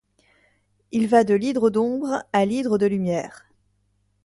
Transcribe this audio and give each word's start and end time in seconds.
Il 0.91 1.05
va 1.07 1.23
de 1.23 1.35
l’hydre 1.35 1.69
d’ombre 1.69 2.23
à 2.33 2.43
l’hydre 2.43 2.79
de 2.79 2.87
lumière! 2.87 3.45